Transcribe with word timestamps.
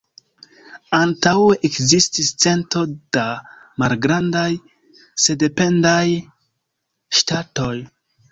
Antaŭe 0.99 1.57
ekzistis 1.67 2.29
cento 2.45 2.81
da 3.17 3.25
malgrandaj 3.83 4.47
sendependaj 5.27 6.03
ŝtatoj. 7.21 7.73